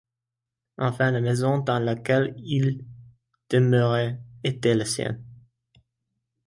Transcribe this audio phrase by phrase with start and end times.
[0.79, 2.83] Enfin la maison dans laquelle il
[3.51, 5.23] demeurait était la sienne.